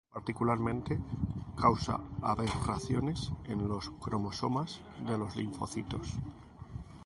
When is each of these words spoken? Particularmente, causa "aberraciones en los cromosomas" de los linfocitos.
Particularmente, 0.11 0.99
causa 1.55 1.99
"aberraciones 2.23 3.31
en 3.43 3.67
los 3.67 3.91
cromosomas" 4.01 4.81
de 5.05 5.15
los 5.15 5.35
linfocitos. 5.35 6.15